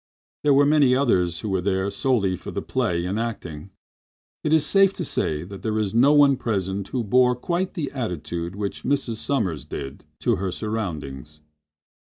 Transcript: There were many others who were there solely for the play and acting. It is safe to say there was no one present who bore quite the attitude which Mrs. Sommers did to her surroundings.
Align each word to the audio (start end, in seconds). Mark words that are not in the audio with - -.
There 0.43 0.55
were 0.55 0.65
many 0.65 0.95
others 0.95 1.41
who 1.41 1.49
were 1.49 1.61
there 1.61 1.91
solely 1.91 2.35
for 2.35 2.49
the 2.49 2.63
play 2.63 3.05
and 3.05 3.19
acting. 3.19 3.69
It 4.43 4.51
is 4.51 4.65
safe 4.65 4.93
to 4.93 5.05
say 5.05 5.43
there 5.43 5.71
was 5.73 5.93
no 5.93 6.11
one 6.11 6.37
present 6.37 6.87
who 6.87 7.03
bore 7.03 7.35
quite 7.35 7.75
the 7.75 7.91
attitude 7.91 8.55
which 8.55 8.81
Mrs. 8.83 9.17
Sommers 9.17 9.63
did 9.63 10.03
to 10.21 10.37
her 10.37 10.51
surroundings. 10.51 11.41